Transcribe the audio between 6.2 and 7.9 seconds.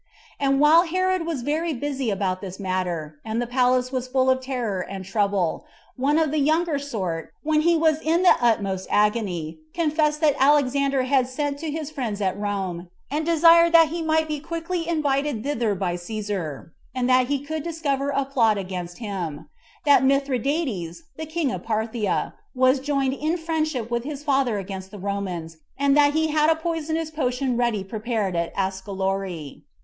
the younger sort, when he